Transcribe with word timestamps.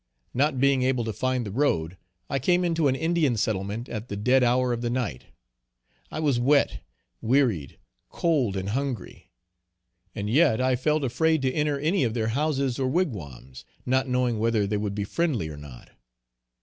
Not 0.33 0.59
being 0.59 0.81
able 0.81 1.03
to 1.03 1.13
find 1.13 1.45
the 1.45 1.51
road 1.51 1.95
I 2.27 2.39
came 2.39 2.65
into 2.65 2.87
an 2.87 2.95
Indian 2.95 3.37
settlement 3.37 3.87
at 3.87 4.07
the 4.07 4.17
dead 4.17 4.43
hour 4.43 4.73
of 4.73 4.81
the 4.81 4.89
night. 4.89 5.25
I 6.09 6.19
was 6.19 6.39
wet, 6.39 6.81
wearied, 7.21 7.77
cold 8.09 8.57
and 8.57 8.69
hungry; 8.69 9.29
and 10.15 10.27
yet 10.27 10.59
I 10.59 10.75
felt 10.75 11.03
afraid 11.03 11.43
to 11.43 11.53
enter 11.53 11.77
any 11.79 12.03
of 12.03 12.15
their 12.15 12.29
houses 12.29 12.79
or 12.79 12.87
wigwams, 12.87 13.63
not 13.85 14.07
knowing 14.07 14.39
whether 14.39 14.65
they 14.65 14.77
would 14.77 14.95
be 14.95 15.03
friendly 15.03 15.49
or 15.49 15.57
not. 15.57 15.91